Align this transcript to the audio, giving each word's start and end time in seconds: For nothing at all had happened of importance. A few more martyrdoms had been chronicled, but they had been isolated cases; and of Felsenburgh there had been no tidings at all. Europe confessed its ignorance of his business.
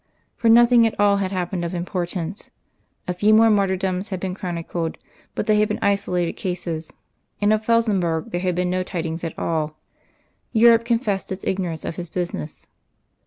For 0.35 0.49
nothing 0.49 0.87
at 0.87 0.99
all 0.99 1.17
had 1.17 1.31
happened 1.31 1.63
of 1.63 1.75
importance. 1.75 2.49
A 3.07 3.13
few 3.13 3.35
more 3.35 3.51
martyrdoms 3.51 4.09
had 4.09 4.19
been 4.19 4.33
chronicled, 4.33 4.97
but 5.35 5.45
they 5.45 5.59
had 5.59 5.67
been 5.67 5.77
isolated 5.79 6.33
cases; 6.33 6.91
and 7.39 7.53
of 7.53 7.63
Felsenburgh 7.63 8.31
there 8.31 8.41
had 8.41 8.55
been 8.55 8.71
no 8.71 8.81
tidings 8.81 9.23
at 9.23 9.37
all. 9.37 9.77
Europe 10.53 10.85
confessed 10.85 11.31
its 11.31 11.43
ignorance 11.45 11.85
of 11.85 11.97
his 11.97 12.09
business. 12.09 12.65